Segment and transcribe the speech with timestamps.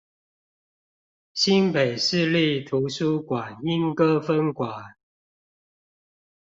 [1.35, 4.95] 新北市立圖書館鶯歌分館